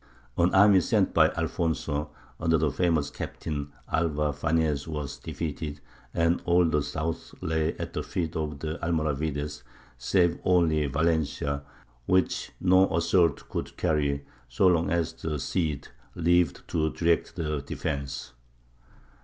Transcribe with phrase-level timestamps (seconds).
[0.35, 2.09] An army sent by Alfonso,
[2.39, 5.79] under the famous captain, Alvar Fañez, was defeated,
[6.11, 9.61] and all the south lay at the feet of the Almoravides
[9.99, 11.61] save only Valencia,
[12.07, 18.33] which no assault could carry so long as the Cid lived to direct the defence.